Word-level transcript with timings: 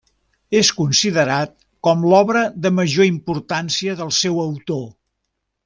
És 0.59 0.69
considerat 0.77 1.53
com 1.87 2.07
l'obra 2.13 2.43
de 2.65 2.71
major 2.79 3.09
importància 3.11 3.97
del 4.03 4.13
seu 4.25 4.41
autor. 4.49 4.85